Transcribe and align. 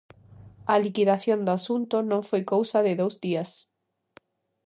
A 0.73 0.75
liquidación 0.85 1.39
do 1.43 1.51
asunto 1.59 1.95
non 2.11 2.21
foi 2.29 2.41
cousa 2.53 2.79
de 2.85 2.93
dous 3.01 3.15
días. 3.25 3.49